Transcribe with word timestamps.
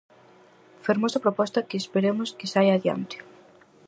Fermosa 0.85 1.23
proposta 1.25 1.65
que 1.69 1.77
esperemos 1.83 2.29
que 2.37 2.49
saia 2.53 2.73
adiante. 2.75 3.17